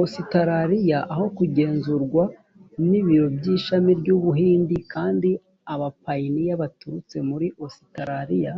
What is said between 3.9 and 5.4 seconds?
by u buhindi kandi